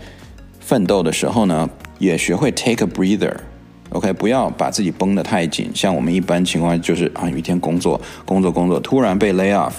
[0.61, 4.13] 奋斗的时候呢，也学会 take a breather，OK，okay？
[4.13, 5.69] 不要把自己绷得太紧。
[5.75, 9.73] 像我们一般情况就是啊，有一天工作工作工作，突然被 lay off，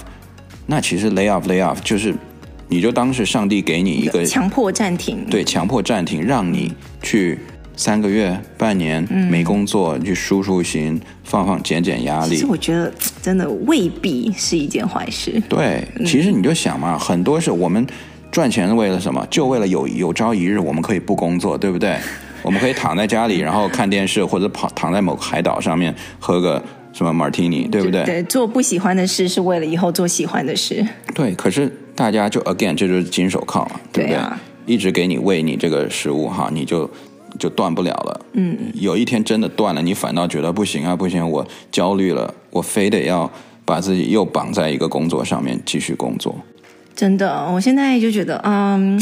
[0.65, 2.13] 那其实 lay off lay off 就是
[2.74, 7.38] 你就当是上帝给你一个强迫暂停，对，强迫暂停，让你去。
[7.76, 12.36] 三个月、半年没工作，嗯、去舒舒心、放放、减减压力。
[12.36, 15.42] 其实我觉得，真的未必是一件坏事。
[15.50, 17.84] 对，其实你就想嘛，嗯、很多是我们
[18.32, 19.26] 赚钱是为了什么？
[19.28, 21.98] 就为了有有朝一日我们可以不工作，对不对？
[22.44, 28.03] 我们可以躺在家里，然后看电视，或者跑躺在某个海岛上面喝个什么 martini，对不对？
[28.06, 30.86] 对，做不喜欢的事是为了以后做喜欢的事。
[31.13, 34.15] 对，可是大家就 again，这就是金手铐嘛，对不对？
[34.15, 36.89] 对啊、一直给你喂你这个食物哈，你就。
[37.39, 38.25] 就断不了了。
[38.34, 43.29] 嗯，有一天真的断了，你反倒觉得不行啊，不行，我焦虑了，我非得要
[43.65, 46.36] 把自己又绑在一个工作上面继续工作。
[46.95, 49.01] 真的，我现在就觉得，嗯，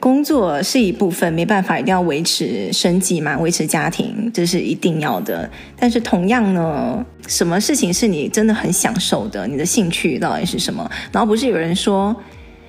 [0.00, 5.48] 工作是一部分，没办法，一定要维持生计嘛，维持家庭，这是一定要的。
[5.78, 9.46] 但是同样呢，什么事情是你真的很享受的？
[9.46, 10.90] 你的兴趣到底是什么？
[11.12, 12.16] 然后不是有人说，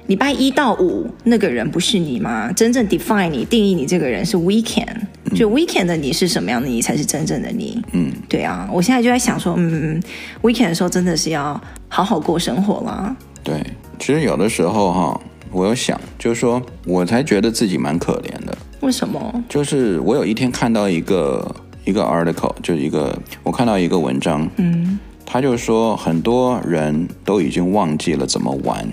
[0.08, 2.52] 礼拜一到五那个人不是你吗？
[2.52, 4.98] 真正 define 你、定义你这个人是 weekend，
[5.34, 7.82] 就 weekend 的你是什么样的你才是真正的你。
[7.94, 10.02] 嗯，对啊，我现在就在想说，嗯
[10.42, 13.16] ，weekend 的时候真的是要好好过生活啦。
[13.42, 13.56] 对，
[13.98, 18.58] 其实有的时候哈，我有想，就是说我才觉得自己蛮可怜的。
[18.80, 19.44] 为什么？
[19.48, 28.88] 就是我有一天看到一个一个 article，就是一个我看到一个文章，嗯，他就说很多人都已经忘记了怎么玩。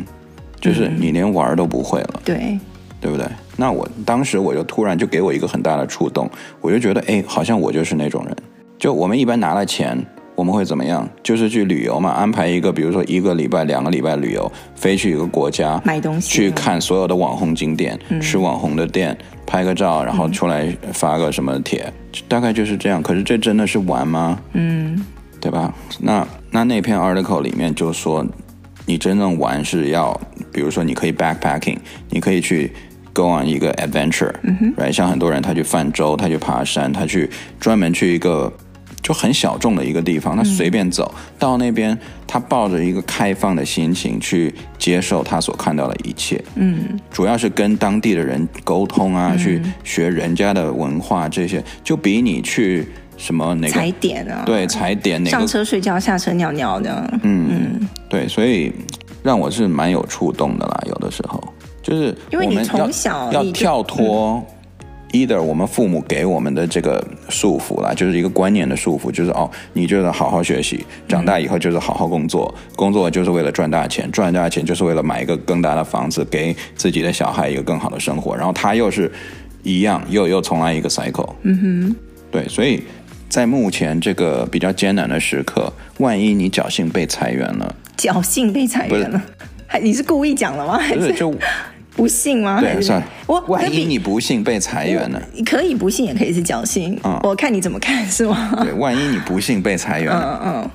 [0.60, 2.58] 就是你连玩都不会了，嗯、对，
[3.00, 3.24] 对不对？
[3.56, 6.28] 那我当时我就突然就给我一个很大的触动，
[6.60, 8.36] 我就觉得，哎，好像我就是那种人。
[8.76, 9.96] 就我们一般拿了钱，
[10.38, 11.08] 我们会怎么样？
[11.20, 23.02] 就是去旅游嘛，安排一个，比如说一个礼拜、两个礼拜旅游，飞去一个国家买东西，去看所有的网红景点，嗯、吃网红的店，拍个照，然后出来发个什么帖，嗯、大概就是这样。
[23.02, 24.38] 可是这真的是玩吗？
[24.52, 25.04] 嗯，
[25.40, 25.74] 对吧？
[25.98, 28.24] 那那那篇 article 里面就说。
[28.86, 30.18] 你真正玩是要，
[30.50, 31.76] 比如说你可以 backpacking，
[32.08, 32.72] 你可以去
[33.12, 34.90] go on 一个 adventure，嗯？
[34.90, 37.28] 像很多人他去泛舟，他去爬山，他去
[37.60, 38.50] 专门去一个
[39.02, 52.86] 就很小众的一个地方，他随便走、嗯、到那边，他抱着一个开放的心情去接受他所看到的一切，嗯，主要是跟当地的人沟通啊，嗯、去学人家的文化这些，就比你去。
[53.20, 54.44] 什么那个踩点啊？
[54.46, 57.18] 对，踩点那个上车睡觉，下车尿尿的。
[57.24, 58.72] 嗯嗯，对，所以
[59.24, 60.80] 让我是蛮有触动的啦。
[60.86, 61.42] 有的时候
[61.82, 64.40] 就是因为你从小要跳脱
[65.12, 78.36] ，either 我们父母给我们的这个束缚啦，就是一个观念的束缚，就是哦，你就是好好学习，长大以后就是好好工作，工作就是为了赚大钱，赚大钱就是为了买一个更大的房子，给自己的小孩一个更好的生活。
[78.36, 79.10] 然后他又是
[79.62, 81.28] 一样，又又重来一个 cycle。
[81.42, 81.96] 嗯哼，
[82.30, 82.82] 对，所以。
[83.30, 89.22] 在目前这个比较艰难的时刻，万一你侥幸被裁员了，侥幸被裁员了，
[89.66, 90.78] 还你是故意讲了吗？
[90.78, 91.30] 还是就
[91.98, 92.60] 不幸吗？
[92.60, 93.06] 对，算了。
[93.26, 95.20] 我万一你不幸被裁员呢？
[95.34, 98.56] 你，可以不幸也可以是侥幸，嗯，我看你怎么看是吗？
[98.62, 100.70] 对，万一你不幸被裁员了，嗯嗯，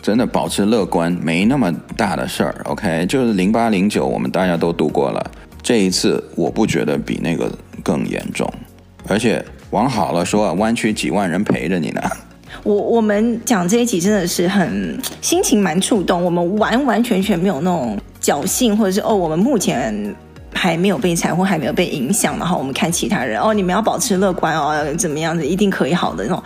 [0.00, 2.54] 真的保持乐观，没那么大的事儿。
[2.66, 5.30] OK，就是零八零九，我们大家都度过了，
[5.60, 7.50] 这一次我不觉得比那个
[7.82, 8.48] 更严重，
[9.08, 9.44] 而且。
[9.70, 12.02] 往好了说，湾区几万人陪着你呢。
[12.64, 19.94] 我我们讲这一集真的是很心情蛮触动，我们完完全全没有那种侥幸，或者是哦，我们目前
[20.60, 26.42] 还没有被裁或还没有被影响，然后我们看其他人哦，你们要保持乐观哦，怎么样子一定可以好的那种，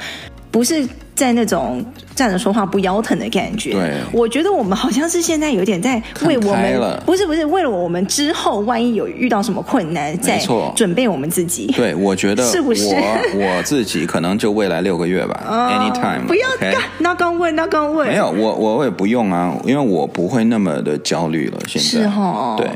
[0.52, 0.86] 不是。
[1.16, 1.80] 在那种
[2.16, 11.68] 站着说话不腰疼的感觉，对，我觉得我们好像是现在有点在为我们，不是不是为了我们之后万一有遇到什么困难，在准备我们自己。
[11.68, 12.92] 对，我觉得 是不是？
[12.96, 21.58] 我我自己可能就未来六个月吧，anytime，不要干，那刚问，那刚问，没有，我我也不用啊，因为我不会那么的焦虑了。
[21.68, 21.88] 现在。
[21.88, 22.68] 是哦，对，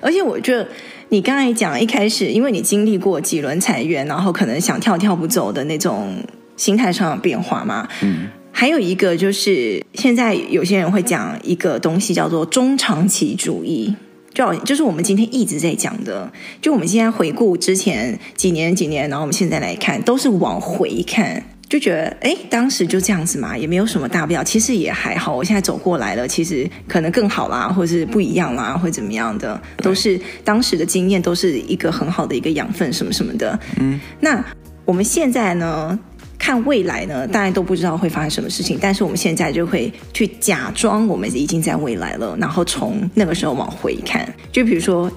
[0.00, 0.66] 而且我觉得
[1.08, 6.16] 你刚才讲一开始，因为你经历过几轮裁员，然后可能想跳跳不走的那种。
[6.56, 13.92] 心态上的变化嘛，嗯，还有一个就是现在有些人会讲一个东西叫做中长期主义，
[14.32, 21.42] 就就是我们今天一直在讲的，就我们现在回顾之前几年几年，然后我们现在来看，都是往回看，
[21.74, 25.34] 就觉得哎，当时就这样子嘛，也没有什么大不了，其实也还好。
[25.34, 33.58] 我现在走过来了，其实可能更好啦，或者是不一样啦，或怎么样的，都是当时的经验，都是一个很好的一个养分，什么什么的。
[33.80, 34.40] 嗯，那
[34.84, 35.98] 我们现在呢？
[36.38, 45.10] 看未来呢，大家都不知道会发生什么事情，但是我们现在就会去假装我们已经在未来了，然后从那个时候往回看，就比如说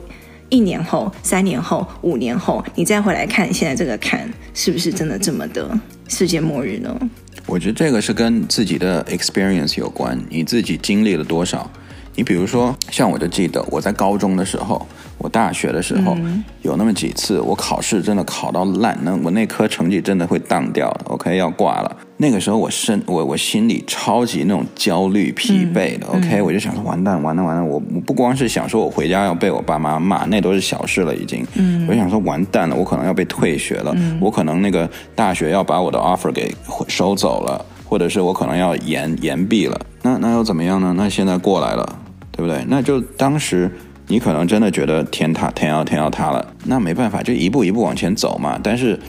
[0.50, 5.70] 一年后、三年后、五年后，你再回来看现在这个看是不是真的这么的
[6.08, 6.98] 世界末日呢？
[7.46, 11.70] 我觉得这个是跟自己的 experience 有关，你自己经历了多少。
[12.16, 14.88] 你比如说，像我就记得我在高中的时候，
[15.20, 21.98] 我大学的时候，嗯、有那么几次，我考试真的考到烂，那我那科成绩真的会荡掉，OK 要挂了。
[22.18, 31.46] 那个时候我身我我心里超级那种焦虑疲惫的，OK，、嗯、我就想说完蛋完蛋完蛋，我我不光是想说我回家要被我爸妈骂，那都是小事了已经。
[31.56, 36.54] 嗯，我就想说完蛋了，我可能要被退学了，嗯、我可能那个大学要把我的 offer 给
[36.88, 39.80] 收走了，或者是我可能要延延毕了。
[40.02, 40.94] 那那又怎么样呢？
[40.98, 42.00] 那现在过来了。
[42.38, 42.64] 对不对？
[42.68, 43.68] 那就当时
[44.06, 48.60] 你可能真的觉得天塌，天要天要塌了，那没办法，就一步一步往前走嘛。
[48.62, 49.00] 但是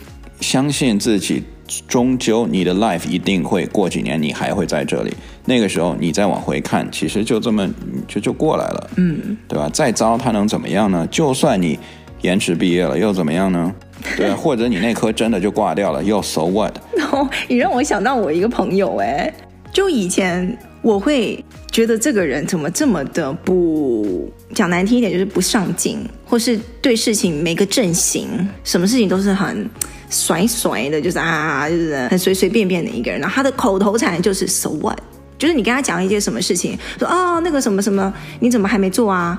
[0.41, 1.43] 相信自己，
[1.87, 5.13] 终究你的 life 一定会过几年，你还会在这里。
[5.45, 7.69] 那个时候你再往回看，其实就这么
[8.07, 9.69] 就就过来了，嗯，对吧？
[9.73, 11.07] 再糟它能怎么样呢？
[11.11, 11.79] 就算你
[12.23, 13.75] 延迟毕业了，又怎么样呢？
[14.17, 16.75] 对，或者你那科真的就挂掉了，又 so what？
[16.97, 19.33] 然后你让我想到我一个朋友，诶，
[19.73, 21.45] 就以前我会。
[21.71, 28.27] 觉得这个人怎么这么的不讲难听一点，就是不上进，或是对事情没个正形，
[28.65, 29.69] 什么事情都是很
[30.09, 33.21] 甩甩的，就是啊，就是很随随便便的一个人。
[33.21, 34.97] 然后他的口头禅就是 “so what”，
[35.39, 39.39] 就是你跟他讲一件什么事情，说哦那个什么什么，你怎么还没做啊？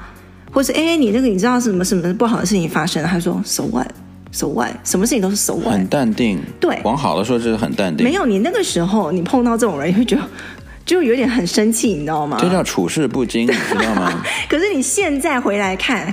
[0.52, 3.10] 或是哎你那个你知道什么什么不好的事情发生了？
[3.10, 6.40] 他说 “so what”，“so what”，什么事情都是 “so what”，很淡定。
[6.60, 8.06] 对，往好了说就是很淡定。
[8.06, 10.22] 没有你那个时候你碰到这种人，你会觉得。
[10.90, 12.36] 就有点很生气，你知道吗？
[12.42, 14.24] 这叫处事不惊，你 知道吗？
[14.50, 16.12] 可是你现在回来看，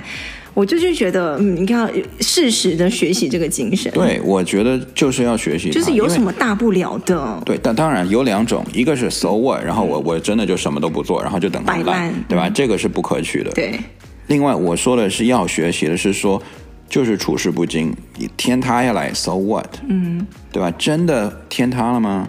[0.53, 3.91] 我就是觉得，嗯，你要适时的学习这个精神。
[3.91, 7.41] 对，我觉得就是要学习，就是有什么大不了的。
[7.43, 12.47] 对，但当然有两种，一个是 so what，然后我我真的就什么都不做，然后就等他烂，对吧？
[12.47, 13.49] 这个是不可取的。
[13.53, 13.79] 对。
[14.27, 16.39] 另外，我说的是要学习的是说，
[16.87, 17.91] 就是处事不惊，
[18.37, 19.65] 天塌下来 so what？
[19.89, 20.69] 嗯，对吧？
[20.77, 22.27] 真的天塌了吗？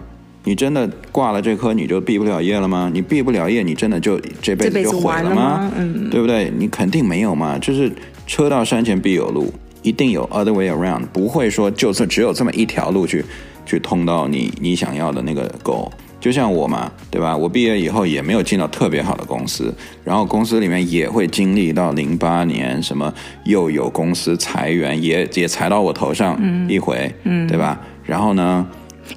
[0.49, 2.89] 你真的挂了这科，你就毕不了业了吗？
[2.91, 5.29] 你毕不了业，你真的就这辈子就毁了吗？
[5.29, 5.71] 了吗？
[5.77, 6.51] 嗯，对不对？
[6.57, 7.55] 你肯定没有嘛。
[7.59, 7.91] 就是
[8.25, 13.23] 车到山前必有路，一定有 other way around，不会说就是只有这么一条路去
[13.63, 15.87] 去通到你你想要的那个 goal。
[16.19, 17.37] 就像我嘛，对吧？
[17.37, 19.71] 我毕业以后也没有进到特别好的公司，
[20.03, 23.13] 然后公司里面也会经历到零八年什么
[23.45, 26.35] 又有公司裁员，也也裁到我头上
[26.67, 27.79] 一回，嗯，对吧？
[28.03, 28.65] 然后呢？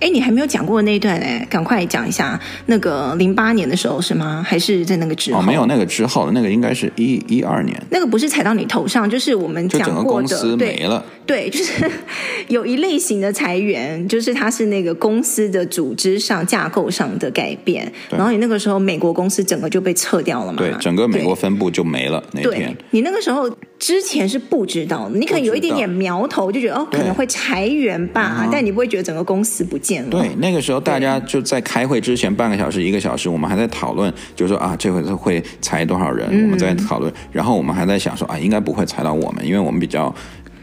[0.00, 2.40] 哎，你还没有讲过那一段哎，赶快讲一下。
[2.66, 4.44] 那个零八年的时候是吗？
[4.46, 5.40] 还是在那个之后？
[5.40, 7.81] 哦，没有那个之后的，那个应该是一一二年。
[7.90, 11.05] 那个不是踩到你头上，就是我们讲过的，整个公司没了。
[11.26, 11.90] 对，对，就是
[12.48, 17.90] 有一类型的裁员，就是它是那个公司的组织上架构上的改变。
[18.11, 20.59] 然后你那个时候美国公司整个就被撤掉了嘛？
[20.59, 22.22] 对，整个美国分部就没了。
[22.33, 23.48] 那天你那个时候
[23.83, 30.11] 之前是不知道的，你可能有一点点苗头，就觉得哦可能会裁员吧，但你不会觉得整个公司不见了。
[30.11, 36.29] 对，那个时候大家就在开会之前半个小时、一个小时，我们还在讨论，就是说啊，这回会裁多少人？
[36.45, 40.14] 我们在讨论，然后我们还在想说啊，应该不会裁到我们，因为我们比较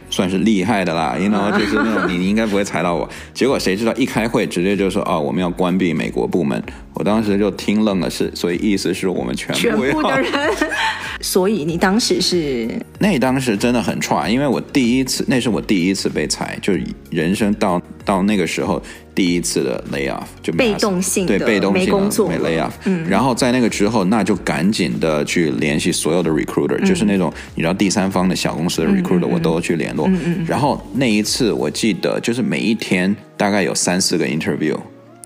[0.10, 3.08] 算是厉害的啦，， you know，就是那种你你应该不会踩到我。
[3.34, 6.62] 结果谁知道一开会直接就说哦，我们要关闭美国部门。
[6.96, 10.32] 我当时就听愣了，是所以意思是我们全部全部的人。
[11.22, 12.68] 所以你当时是
[12.98, 18.82] 那当时真的很差，因为我第一次，那是我第一次被裁，就是人生到到那个时候
[19.20, 22.72] 第一次的 lay off，就被动性的对被动性的没工作没 lay off。
[22.86, 30.08] 嗯，然后在那个之后，那就赶紧的去联系所有的 recruiter，嗯，就是那种你知道第三方的小公司的 recruiter，嗯，我都去联络。
[30.08, 30.46] 嗯嗯。
[30.48, 34.78] 然后那一次我记得就是每一天大概有三四个 interview。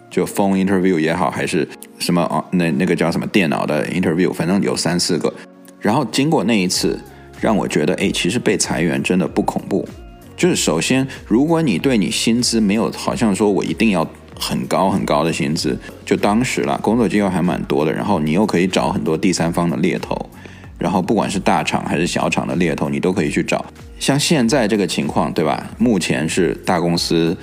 [0.10, 2.43] 就 phone interview 也好，还是什么啊？
[2.51, 5.34] 那那个叫什么电脑的 interview，反正有三四个。
[5.79, 6.99] 然后经过那一次，
[7.41, 9.88] 让我觉得，哎，其实被裁员真的不恐怖。
[10.36, 14.08] 就是首先，如果你对你薪资没有，好像说我一定要
[14.39, 17.93] 很高很高的薪资，就当时啦，工作机会还蛮多的。
[17.93, 20.30] 然后你又可以找很多第三方的猎头，
[20.78, 23.65] 然后不管是大厂还是小厂的猎头，你都可以去找。
[24.00, 25.69] 像现在这个情况，对吧？
[25.78, 27.36] 目前是大公司。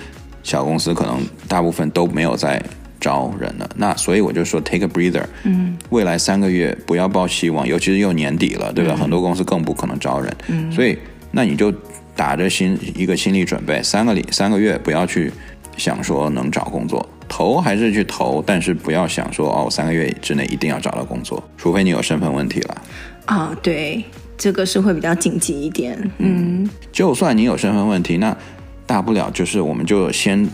[0.43, 2.59] 小公司可能大部分都没有在
[2.99, 8.95] 招人了，那所以我就说 take a breather，嗯，未来三个月不要抱希望，尤其是又年底了，对吧？
[8.95, 10.97] 嗯、很多公司更不可能招人，嗯，所以
[11.29, 11.71] 那你就
[12.15, 15.31] 打着心一个心理准备，三个里三个月不要去
[15.77, 22.81] 想说能找工作，投还是去投，但是不要想说哦三个月之内一定要找到工作，除非你有身份问题了。
[23.25, 24.03] 啊、哦，对，
[24.37, 28.35] 这个是会比较紧急一点，嗯，就算你有身份问题，那。
[28.83, 30.45] 大不了就是，我们就先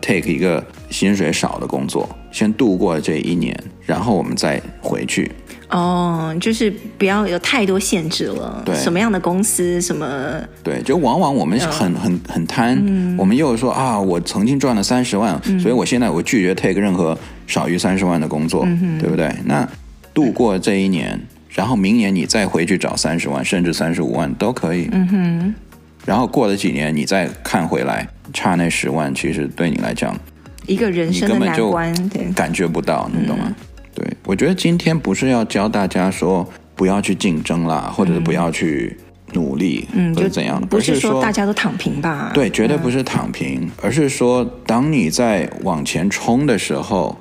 [0.00, 0.64] take 一个
[0.94, 3.52] 薪水少的工作，先度过这一年，
[3.84, 5.28] 然后我们再回去。
[5.70, 8.62] 哦，就是不要有太多限制了。
[8.64, 10.40] 对，什么样的公司，什么？
[10.62, 19.34] 对，就往往我们很很很贪，嗯、我们又说啊，我曾经赚了三十万，嗯、所以我现在我拒绝 take 任何少于三十万的工作，嗯、对不对？
[19.44, 19.68] 那
[20.12, 24.88] 度过这一年，然后明年你再回去找三十万，甚至三十五万都可以。
[24.92, 25.54] 嗯哼。
[26.06, 30.14] 然后过了几年，你再看回来，差那十万，其实对你来讲，
[30.66, 31.92] 一个人生的难关，
[32.34, 33.44] 感觉不到，你懂吗？
[33.48, 33.54] 嗯、
[33.94, 38.96] 对，我觉得今天不是要教大家说不要去竞争啦，或者是不要去
[39.32, 42.30] 努力，嗯，或者怎样，不是说大家都躺平吧？
[42.34, 47.18] 对，绝对不是躺平，嗯、而是说，当你在往前冲的时候，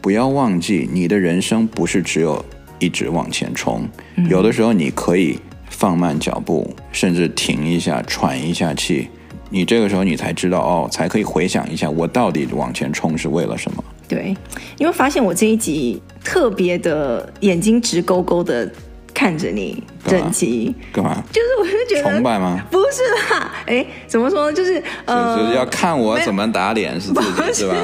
[0.00, 2.44] 不要忘记，你的人生不是只有
[2.78, 5.38] 一直往前冲，嗯、有的时候你可以。
[5.68, 9.08] 放慢脚步，甚至停一下，喘一下气，
[9.48, 13.84] 你这个时候你才知道哦，才可以回想一下，我到底往前冲是为了什么？
[14.08, 14.36] 对，
[14.78, 18.70] 你会发现我这一集特别的眼睛直勾勾的
[19.12, 20.74] 看着你，整齐。
[20.92, 21.22] 干嘛？
[21.32, 22.60] 就是我就觉得崇拜吗？
[22.70, 24.52] 不是啦，哎，怎么说？
[24.52, 27.74] 就是呃，就是要看我怎么打脸是自己是吧？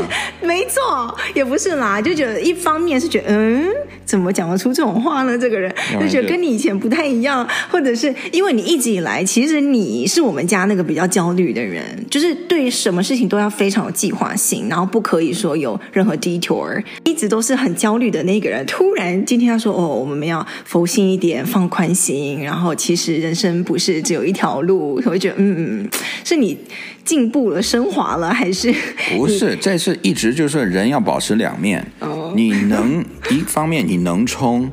[0.41, 3.67] 没错，也不是啦，就觉得一方面是觉得嗯，
[4.05, 5.37] 怎么讲得出这种话呢？
[5.39, 18.65] 这个人就觉得跟你以前不太一样，或者是因为你一直以来其实你是我们家那个比较焦虑的人，就是对什么事情都要非常有计划性，然后不可以说有任何 detour，一直都是很焦虑的那个人。
[18.67, 22.12] 突然今天他说哦，我们要佛心一点，放宽心，
[22.43, 25.89] 然后其实人生不是只有一条路，我会觉得嗯嗯，
[26.25, 26.57] 是你
[27.05, 28.73] 进步了、升华了，还是
[29.17, 29.57] 不是？
[29.57, 34.71] 这是一直就是人要保持两面，哦、你能一方面你能冲，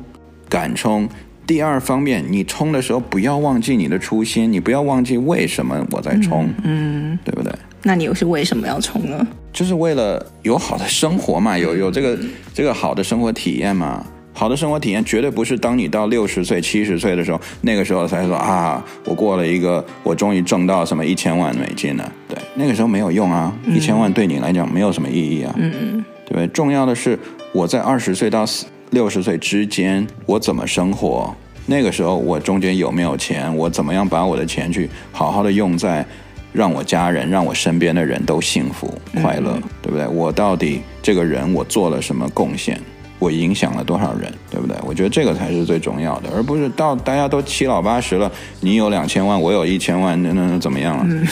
[0.48, 1.08] 敢冲。
[1.46, 7.52] 第二方面，你冲的时候不要忘记你的初心，你不要忘记为什么我在冲，嗯，嗯对不对？
[7.82, 9.26] 那你又是为什么要冲呢？
[9.52, 12.16] 就是为了有好的生活嘛，有有这个
[12.54, 14.06] 这个好的生活体验嘛。
[14.40, 22.12] 好的生活体验绝对不是当你到六十岁、七十岁的时候，那个时候才说啊，我过了一个，我终于挣到什么一千万美金了。
[22.26, 26.46] 对，那个时候没有用啊，一千万对你来讲没有什么意义啊，嗯嗯，对不对？
[26.46, 27.18] 重要的是
[27.52, 28.64] 我在二十岁到四。
[28.92, 31.36] 六十岁之间，我怎么生活？
[31.66, 33.54] 那个时候我中间有没有钱？
[33.54, 36.02] 我怎么样把我的钱去好好的用在
[36.50, 40.08] 让我家人、让我身边的人都幸福快乐，嗯、对不对？
[40.08, 42.80] 我到底这个人我做了什么贡献？
[43.20, 44.74] 我影响了多少人，对不对？
[44.84, 51.04] 我觉得这个才是最重要的，而不是到大家都七老八十了，你有两千万，我有一千万，那那怎么样了？
[51.06, 51.24] 嗯，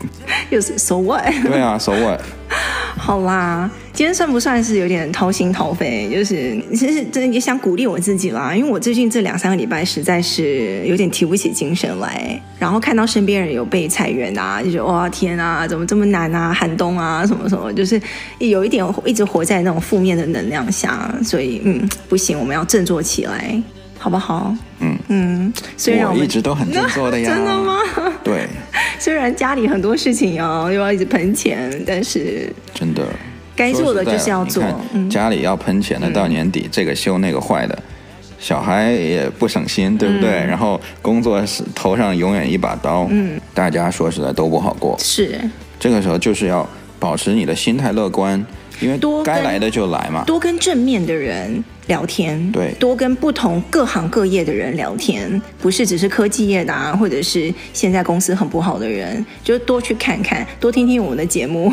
[0.50, 1.24] 又是 so what？
[1.44, 2.20] 对啊，so what？
[3.04, 3.68] 好啦。
[3.92, 6.08] 今天算不算是有点掏心掏肺？
[6.08, 18.00] 就是 其实真的也想鼓励我自己啦，因为我最近这两三个礼拜实在是有点提不起精神来，然后看到身边人有被裁员啊，就觉得哇天啊，怎么这么难啊，寒冬啊什么什么，就是
[18.38, 23.60] 有一点一直活在那种负面的能量下，所以嗯不行，我们要振作起来，
[23.98, 24.56] 好不好？
[25.12, 27.78] 嗯嗯，虽然我，我一直都很振作的呀， 真的吗？
[28.24, 28.48] 对，
[28.98, 33.06] 虽然家里很多事情哦，又要一直喷钱，但是真的。
[33.54, 34.64] 该做的就是要做。
[35.10, 37.78] 家里要喷钱的，到年底这个修那个坏的，
[38.38, 40.30] 小孩也不省心，对不对？
[40.30, 44.96] 然后工作是头上永远一把刀，嗯，大家说实在都不好过。
[44.98, 45.38] 是，
[45.78, 46.66] 这个时候就是要
[46.98, 48.42] 保持你的心态乐观，
[48.80, 50.24] 因为多该来的就来嘛。
[50.24, 61.72] 多跟正面的人聊天，对，多跟不同各行各业的人聊天，不是只是科技业的啊，或者是现在公司很不好的人，就多去看看，多听听我们的节目。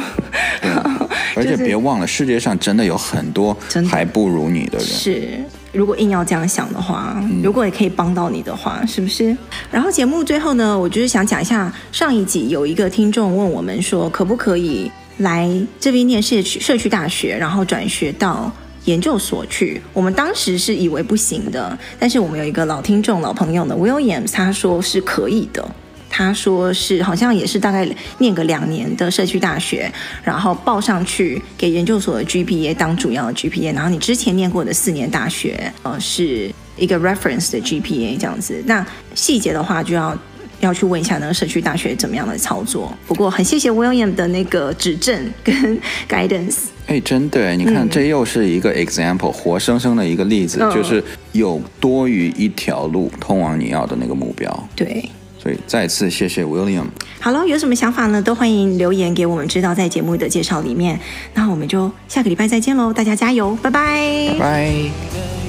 [1.35, 3.55] 而且别忘了，世界上真的有很多
[3.87, 4.87] 还不如你的人。
[4.87, 5.39] 是，
[5.71, 9.35] 如果硬要这样想的话，如果也可以帮到你的话，是不是？
[9.71, 15.49] 然后节目最后呢，我就是想讲一下，上一集有一个听众问我们说，可不可以来
[15.79, 18.51] 这边念社区社区大学，然后转学到
[18.89, 19.79] 研究所去？
[19.93, 25.63] 我们当时是以为不行的，但是我们有一个老听众、老朋友呢，Williams，他说是可以的。
[26.11, 27.87] 他说是好像也是大概
[28.17, 29.89] 念个两年的社区大学，
[30.23, 38.61] 然后报上去给研究所的 GPA 当主要的 GPA，然后你之前念过的四年大学，呃，是一个 reference 的 GPA 这样子。
[38.65, 38.83] 那
[39.13, 40.17] 细节的话就要
[40.59, 42.91] 要去问一下那个社区大学怎么样的操作。
[43.07, 45.79] 不过很谢谢 William 的那个指正跟
[46.09, 46.65] guidance。
[46.87, 51.03] 哎，真的，你看、嗯、这又是一个 example，活生生的一个例子，嗯、就是
[51.33, 54.69] 有多于一条路通往你要的那个目标。
[54.75, 55.09] 对。
[55.41, 56.83] 所以再次谢谢 William。
[57.21, 58.21] 好了，有什么想法呢？
[58.21, 60.99] 都欢迎留言给我们知道，在节目的介绍里面。
[61.33, 65.48] 那我们就下个礼拜再见喽，大家加油，拜拜，拜拜。